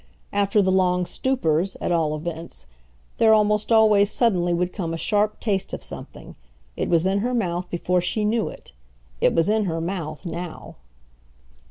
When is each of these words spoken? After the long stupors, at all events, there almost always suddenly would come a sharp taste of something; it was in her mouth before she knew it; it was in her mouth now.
After 0.33 0.63
the 0.63 0.71
long 0.71 1.05
stupors, 1.05 1.77
at 1.79 1.91
all 1.91 2.15
events, 2.15 2.65
there 3.19 3.35
almost 3.35 3.71
always 3.71 4.09
suddenly 4.11 4.51
would 4.51 4.73
come 4.73 4.95
a 4.95 4.97
sharp 4.97 5.39
taste 5.39 5.73
of 5.73 5.83
something; 5.83 6.33
it 6.75 6.89
was 6.89 7.05
in 7.05 7.19
her 7.19 7.35
mouth 7.35 7.69
before 7.69 8.01
she 8.01 8.25
knew 8.25 8.49
it; 8.49 8.71
it 9.19 9.35
was 9.35 9.47
in 9.47 9.65
her 9.65 9.79
mouth 9.79 10.25
now. 10.25 10.77